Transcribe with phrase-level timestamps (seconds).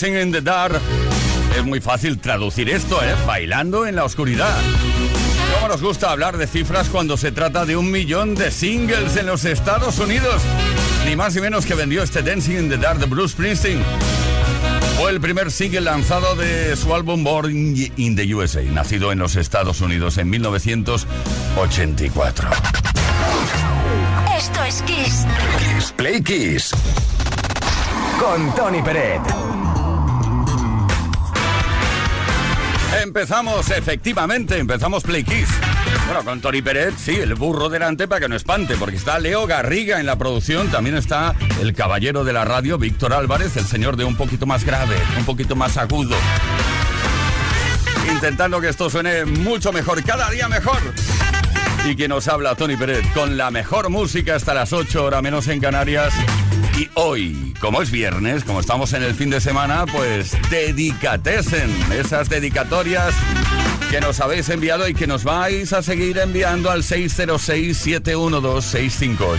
[0.00, 0.80] Dancing in the Dark.
[1.56, 3.16] Es muy fácil traducir esto, ¿eh?
[3.26, 4.56] Bailando en la oscuridad.
[5.56, 9.26] ¿Cómo nos gusta hablar de cifras cuando se trata de un millón de singles en
[9.26, 10.40] los Estados Unidos?
[11.04, 13.82] Ni más ni menos que vendió este Dancing in the Dark de Bruce Springsteen.
[15.00, 19.34] Fue el primer single lanzado de su álbum Born in the USA, nacido en los
[19.34, 22.50] Estados Unidos en 1984.
[24.38, 25.26] Esto es Kiss.
[25.58, 26.70] Kiss Play Kiss.
[28.20, 29.57] Con Tony Peret.
[33.02, 35.48] Empezamos, efectivamente, empezamos Play Kiss.
[36.06, 39.46] Bueno, con Tori Peret, sí, el burro delante para que no espante, porque está Leo
[39.46, 43.96] Garriga en la producción, también está el caballero de la radio, Víctor Álvarez, el señor
[43.96, 46.16] de un poquito más grave, un poquito más agudo.
[48.12, 50.78] Intentando que esto suene mucho mejor, cada día mejor.
[51.86, 55.46] Y quien nos habla, Tony Peret, con la mejor música hasta las 8 horas menos
[55.48, 56.12] en Canarias.
[56.78, 62.28] Y hoy, como es viernes, como estamos en el fin de semana, pues dedicatesen esas
[62.28, 63.12] dedicatorias
[63.90, 69.38] que nos habéis enviado y que nos vais a seguir enviando al 606-712-658.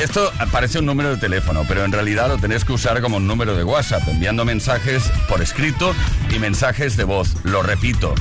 [0.00, 3.28] Esto parece un número de teléfono, pero en realidad lo tenéis que usar como un
[3.28, 5.94] número de WhatsApp, enviando mensajes por escrito
[6.34, 7.36] y mensajes de voz.
[7.44, 8.16] Lo repito,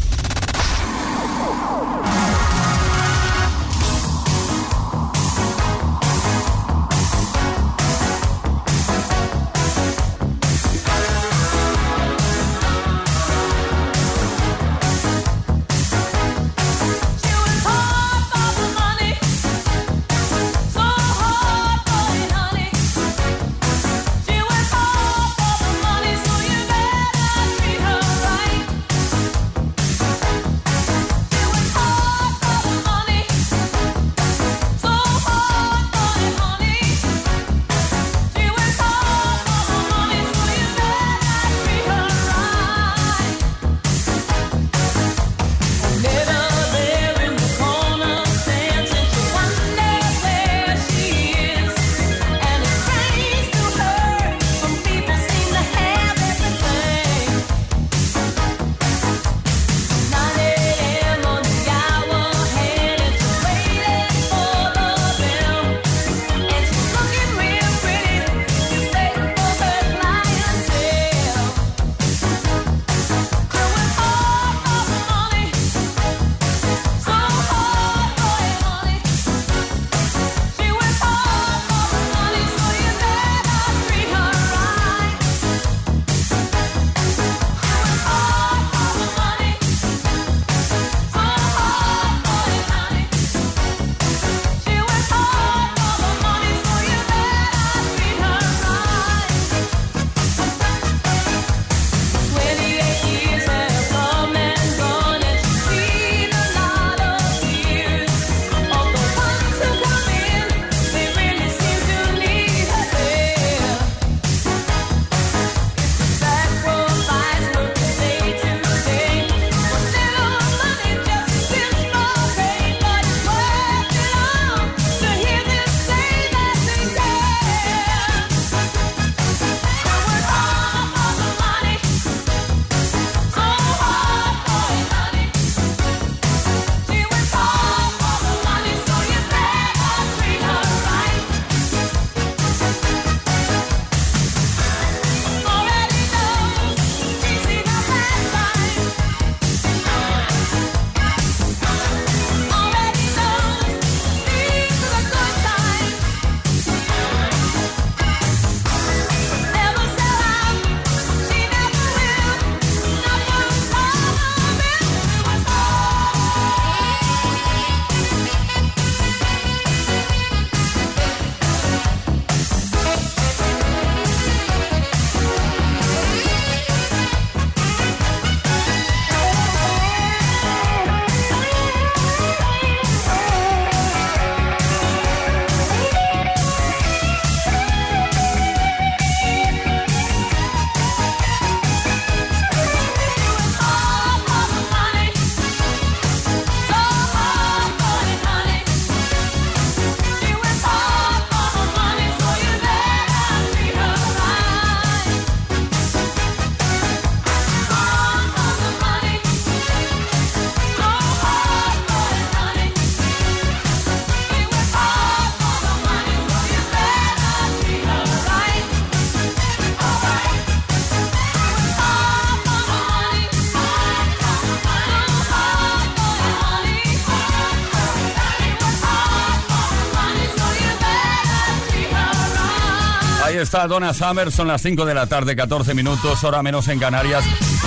[233.61, 237.23] Está Donna Summer, son las 5 de la tarde, 14 minutos, hora menos en Canarias.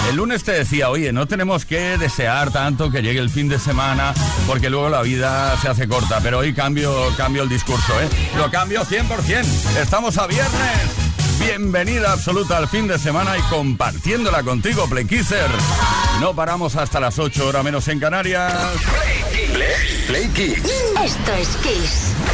[0.08, 3.60] El lunes te decía, oye, no tenemos que desear tanto que llegue el fin de
[3.60, 4.12] semana,
[4.48, 8.08] porque luego la vida se hace corta, pero hoy cambio, cambio el discurso, ¿eh?
[8.36, 9.44] Lo cambio 100%.
[9.80, 10.90] Estamos a viernes.
[11.38, 15.50] Bienvenida absoluta al fin de semana y compartiéndola contigo, Play Kisser.
[16.20, 18.52] No paramos hasta las 8 hora menos en Canarias.
[20.08, 20.58] Play, Kiss.
[21.04, 22.33] Esto es Kiss.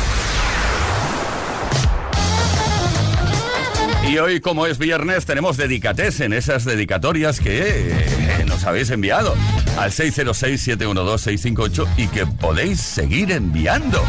[4.11, 9.37] Y hoy, como es viernes, tenemos dedicates en esas dedicatorias que eh, nos habéis enviado
[9.79, 14.03] al 606-712-658 y que podéis seguir enviando.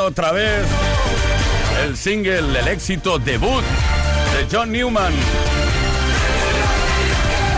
[0.00, 0.64] Otra vez.
[1.84, 3.62] El single, el éxito debut
[4.34, 5.12] de John Newman.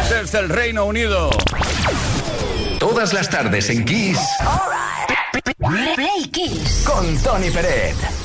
[0.09, 1.31] Desde el Reino Unido.
[2.79, 4.19] Todas las tardes en Kiss.
[6.33, 6.85] Kiss.
[6.87, 8.24] Con Tony Pérez.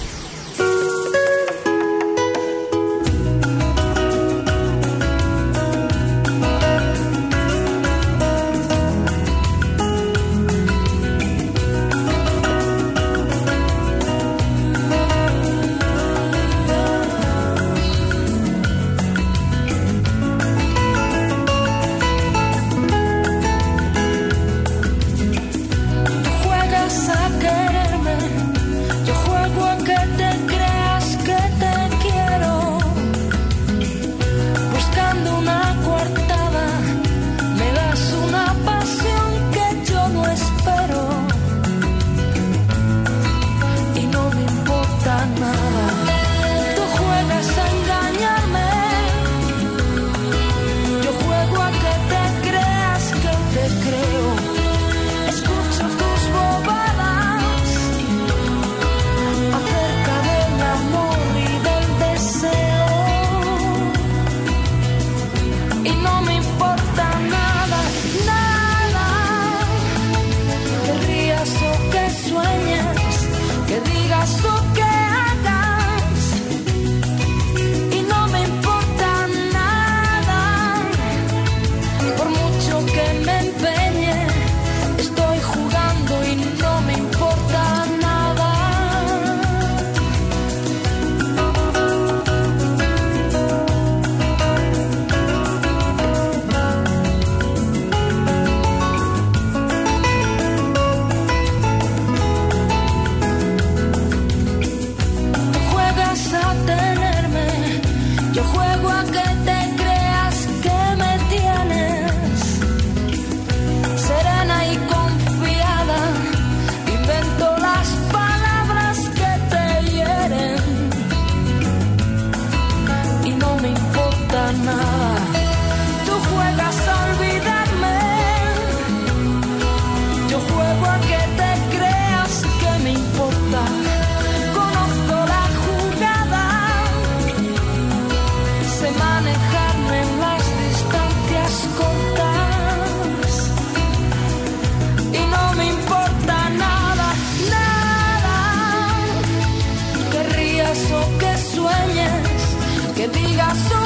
[153.50, 153.79] I saw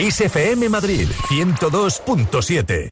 [0.00, 2.88] Kiss FM Madrid 102.7.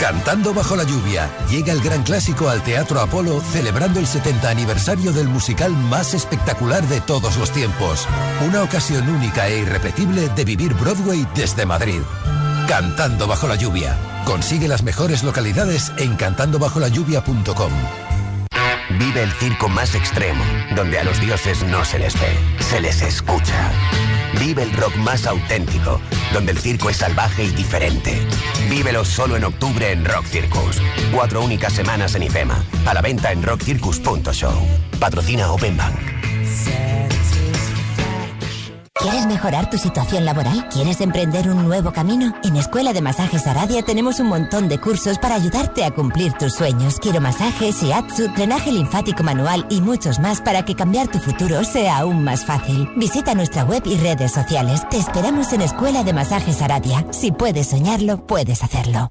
[0.00, 5.12] Cantando bajo la lluvia, llega el gran clásico al Teatro Apolo celebrando el 70 aniversario
[5.12, 8.08] del musical más espectacular de todos los tiempos.
[8.48, 12.00] Una ocasión única e irrepetible de vivir Broadway desde Madrid.
[12.66, 13.98] Cantando bajo la lluvia.
[14.24, 17.72] Consigue las mejores localidades en cantandobajolayuvia.com.
[18.90, 23.02] Vive el circo más extremo, donde a los dioses no se les ve, se les
[23.02, 23.70] escucha.
[24.38, 26.00] Vive el rock más auténtico,
[26.32, 28.20] donde el circo es salvaje y diferente.
[28.68, 30.80] Vívelo solo en octubre en Rock Circus.
[31.12, 32.64] Cuatro únicas semanas en IFEMA.
[32.86, 34.66] A la venta en rockcircus.show.
[34.98, 35.98] Patrocina Open Bank.
[39.02, 40.68] ¿Quieres mejorar tu situación laboral?
[40.68, 42.32] ¿Quieres emprender un nuevo camino?
[42.44, 46.54] En Escuela de Masajes Aradia tenemos un montón de cursos para ayudarte a cumplir tus
[46.54, 47.00] sueños.
[47.00, 51.98] Quiero masaje, shiatsu, drenaje linfático manual y muchos más para que cambiar tu futuro sea
[51.98, 52.88] aún más fácil.
[52.94, 54.88] Visita nuestra web y redes sociales.
[54.88, 57.04] Te esperamos en Escuela de Masajes Aradia.
[57.10, 59.10] Si puedes soñarlo, puedes hacerlo.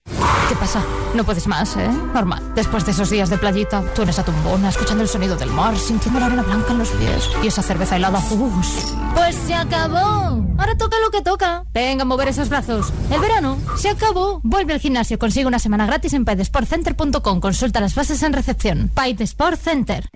[0.49, 0.83] ¿Qué pasa?
[1.15, 1.89] No puedes más, ¿eh?
[2.13, 2.41] Normal.
[2.55, 5.77] Después de esos días de playita, tú eres a tumbona, escuchando el sonido del mar,
[5.77, 8.19] sintiendo la arena blanca en los pies y esa cerveza helada.
[8.31, 8.93] ¡Uf!
[9.15, 10.45] Pues se acabó.
[10.57, 11.65] Ahora toca lo que toca.
[11.73, 12.91] Venga, mover esos brazos.
[13.09, 14.41] El verano se acabó.
[14.43, 17.39] Vuelve al gimnasio, consigue una semana gratis en paidesportcenter.com.
[17.39, 18.91] Consulta las bases en recepción.
[19.21, 20.09] Sport Center.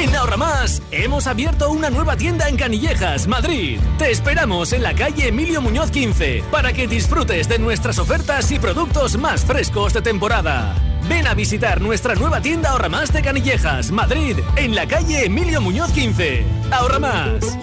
[0.00, 3.78] En Ahorra Más hemos abierto una nueva tienda en Canillejas, Madrid.
[3.98, 8.58] Te esperamos en la calle Emilio Muñoz 15 para que disfrutes de nuestras ofertas y
[8.58, 10.74] productos más frescos de temporada.
[11.06, 15.60] Ven a visitar nuestra nueva tienda Ahorra Más de Canillejas, Madrid, en la calle Emilio
[15.60, 16.44] Muñoz 15.
[16.70, 17.58] Ahorra Más.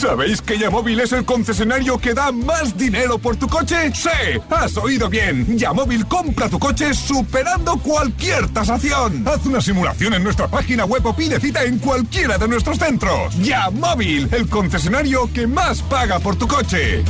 [0.00, 3.92] ¿Sabéis que Yamóvil es el concesionario que da más dinero por tu coche?
[3.94, 4.08] ¡Sí!
[4.48, 5.58] ¡Has oído bien!
[5.58, 9.28] Yamóvil compra tu coche superando cualquier tasación.
[9.28, 13.36] Haz una simulación en nuestra página web o pide cita en cualquiera de nuestros centros.
[13.40, 17.04] Yamóvil, el concesionario que más paga por tu coche.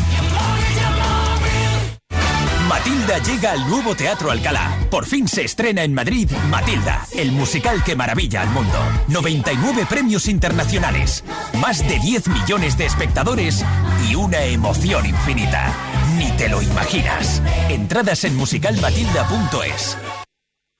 [2.80, 4.74] Matilda llega al nuevo Teatro Alcalá.
[4.90, 8.78] Por fin se estrena en Madrid Matilda, el musical que maravilla al mundo.
[9.08, 11.22] 99 premios internacionales,
[11.60, 13.62] más de 10 millones de espectadores
[14.08, 15.74] y una emoción infinita.
[16.16, 17.42] Ni te lo imaginas.
[17.68, 19.98] Entradas en musicalmatilda.es.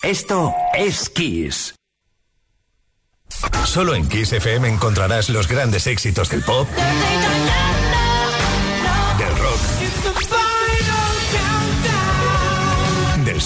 [0.03, 1.75] Esto es Kiss.
[3.67, 6.67] Solo en Kiss FM encontrarás los grandes éxitos del pop,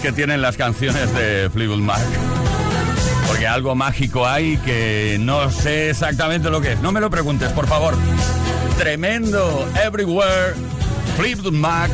[0.00, 2.00] Qué tienen las canciones de Fleetwood Mac.
[3.26, 6.80] Porque algo mágico hay que no sé exactamente lo que es.
[6.80, 7.96] No me lo preguntes, por favor.
[8.78, 10.54] Tremendo, Everywhere,
[11.16, 11.90] Fleetwood Mac.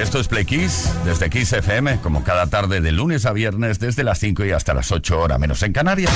[0.00, 4.04] Esto es Play Kiss, desde Kiss FM, como cada tarde de lunes a viernes, desde
[4.04, 6.12] las 5 y hasta las 8 horas menos en Canarias.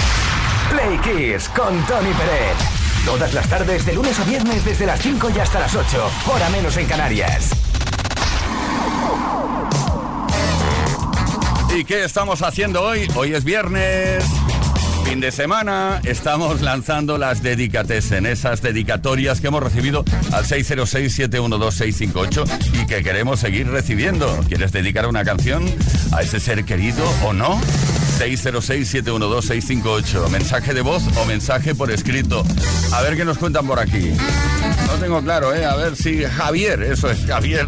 [0.71, 2.57] Play Kiss con Tony Pérez.
[3.05, 6.49] Todas las tardes de lunes a viernes desde las 5 y hasta las 8, hora
[6.51, 7.76] menos en Canarias.
[11.77, 13.07] ¿Y qué estamos haciendo hoy?
[13.17, 14.25] Hoy es viernes.
[15.05, 20.03] Fin de semana estamos lanzando las dedicates en esas dedicatorias que hemos recibido
[20.33, 24.41] al 606-712-658 y que queremos seguir recibiendo.
[24.49, 25.67] ¿Quieres dedicar una canción
[26.13, 27.61] a ese ser querido o no?
[28.21, 30.31] 606-712-658.
[30.31, 32.43] Mensaje de voz o mensaje por escrito.
[32.95, 34.15] A ver qué nos cuentan por aquí.
[34.87, 35.67] No tengo claro, ¿eh?
[35.67, 37.67] A ver si Javier, eso es Javier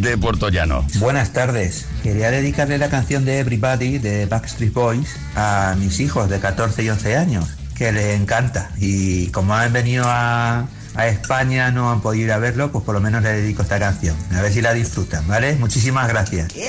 [0.00, 0.86] de Puerto Llano.
[0.98, 1.86] Buenas tardes.
[2.02, 6.90] Quería dedicarle la canción de Everybody de Backstreet Boys a mis hijos de 14 y
[6.90, 7.46] 11 años,
[7.76, 8.70] que les encanta.
[8.78, 12.94] Y como han venido a, a España, no han podido ir a verlo, pues por
[12.94, 14.16] lo menos le dedico esta canción.
[14.34, 15.56] A ver si la disfrutan, ¿vale?
[15.56, 16.52] Muchísimas gracias.
[16.54, 16.68] Everybody,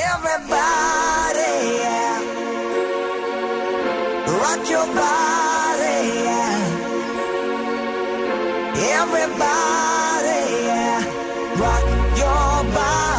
[1.78, 2.20] yeah.
[4.40, 6.60] rock your body, yeah.
[9.02, 11.06] Everybody, yeah.
[11.58, 11.86] rock
[12.18, 13.19] your body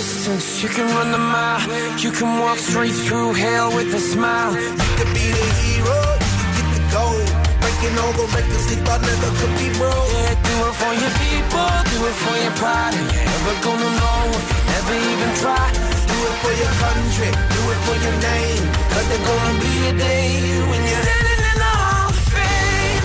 [0.00, 1.60] Distance, you can run the mile.
[1.98, 4.52] You can walk straight through hell with a smile.
[4.56, 5.98] You could be the hero.
[6.40, 7.28] You get the gold.
[7.60, 10.08] Breaking all the records they thought never could be broke.
[10.16, 12.94] Yeah, do it for your people, do it for your pride.
[12.96, 15.66] Are you ever gonna know if you never even try?
[16.12, 17.30] Do it for your country.
[17.56, 18.64] Do it for your name.
[18.92, 20.28] Cause there's gonna be a day
[20.70, 23.04] when you're standing in the Hall of Fame.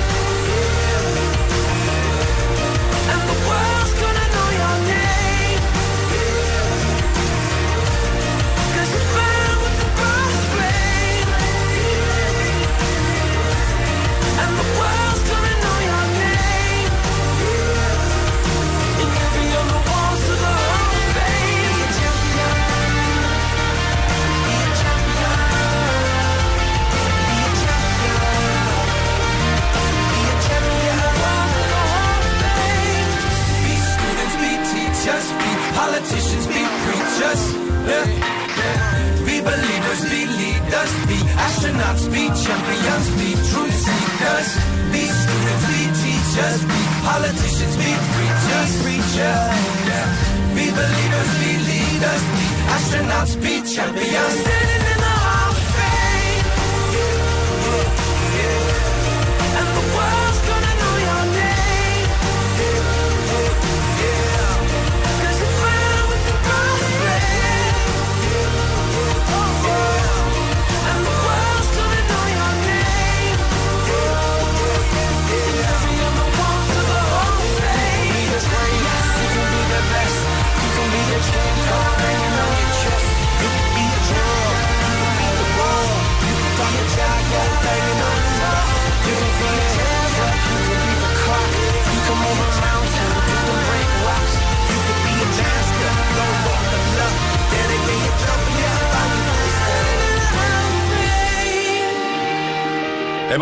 [3.12, 3.75] And the world's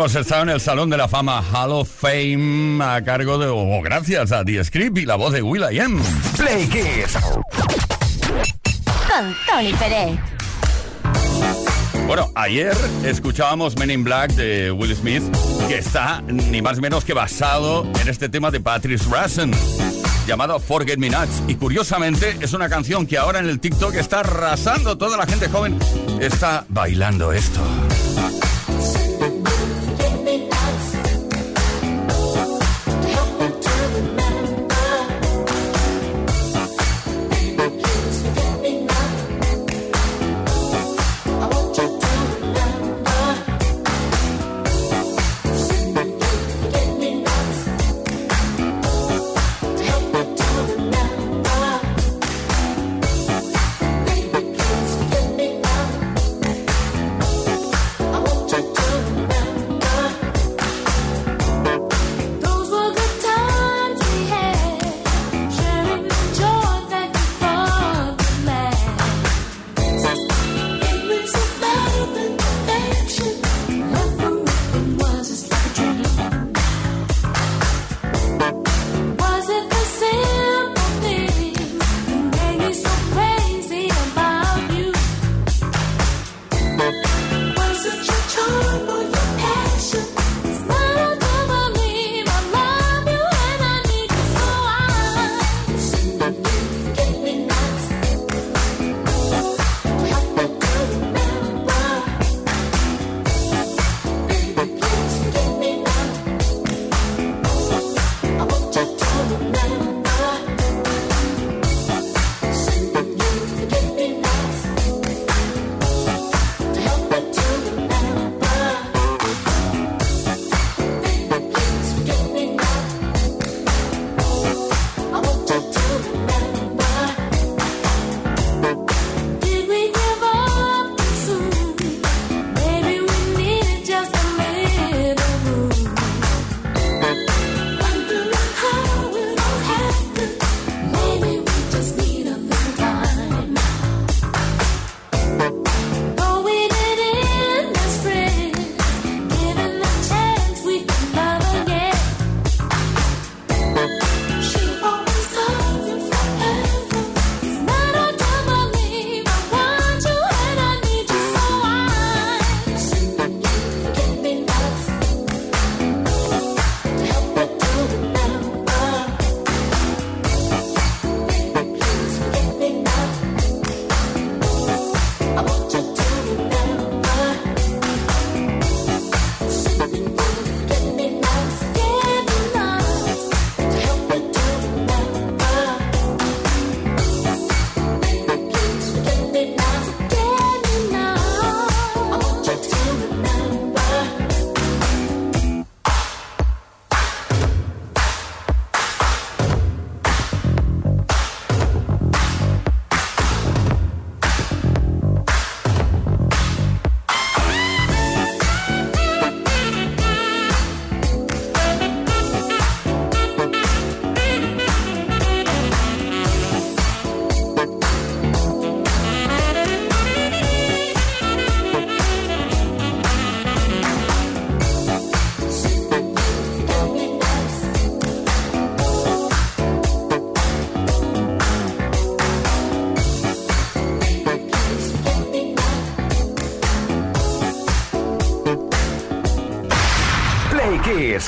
[0.04, 3.80] Hemos estado en el Salón de la Fama Hall of Fame a cargo de, o
[3.80, 5.98] gracias a The Script y la voz de Will.i.am.
[6.36, 7.16] Play Kiss.
[8.84, 10.18] Con Tony Pérez.
[12.06, 15.22] Bueno, ayer escuchábamos Men in Black de Will Smith,
[15.68, 19.52] que está ni más ni menos que basado en este tema de Patrice Russen,
[20.26, 21.44] llamado Forget Me Nots.
[21.48, 24.98] Y curiosamente es una canción que ahora en el TikTok está arrasando.
[24.98, 25.78] Toda la gente joven
[26.20, 27.62] está bailando esto.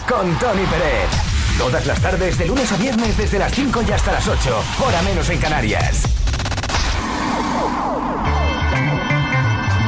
[0.08, 1.08] Con Tony Pérez.
[1.58, 4.64] Todas las tardes, de lunes a viernes, desde las 5 y hasta las 8.
[4.84, 6.02] Hora menos en Canarias.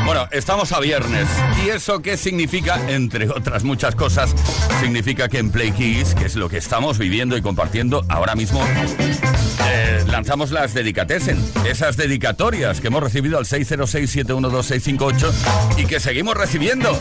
[0.04, 1.28] Bueno, estamos a viernes.
[1.64, 2.80] ¿Y eso qué significa?
[2.88, 4.34] Entre otras muchas cosas,
[4.80, 8.60] significa que en Play Kiss, que es lo que estamos viviendo y compartiendo ahora mismo,
[9.70, 11.38] eh, lanzamos las dedicatesen,
[11.68, 16.98] esas dedicatorias que hemos recibido al 606-712-658 y que seguimos recibiendo.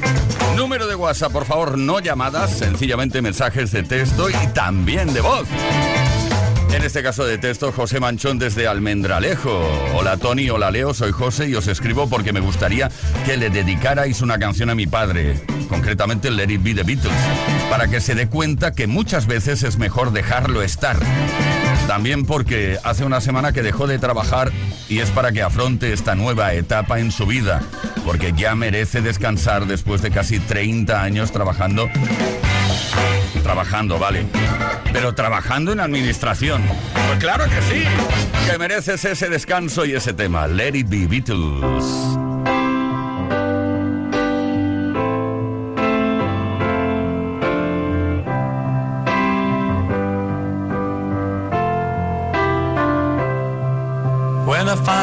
[0.56, 5.48] Número de WhatsApp, por favor, no llamadas, sencillamente mensajes de texto y también de voz.
[6.74, 9.62] En este caso de texto, José Manchón desde Almendralejo.
[9.96, 12.92] Hola Tony, hola Leo, soy José y os escribo porque me gustaría
[13.26, 15.40] que le dedicarais una canción a mi padre,
[15.70, 17.14] concretamente Let It Be The Beatles,
[17.70, 20.98] para que se dé cuenta que muchas veces es mejor dejarlo estar.
[21.88, 24.52] También porque hace una semana que dejó de trabajar
[24.90, 27.62] y es para que afronte esta nueva etapa en su vida,
[28.06, 31.90] porque ya merece descansar después de casi 30 años trabajando
[33.48, 34.26] trabajando, vale.
[34.92, 36.64] Pero trabajando en administración.
[37.08, 37.84] Pues claro que sí.
[38.46, 40.48] Que mereces ese descanso y ese tema.
[40.48, 42.27] Let it be Beatles.